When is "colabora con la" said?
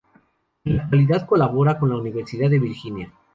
1.27-1.97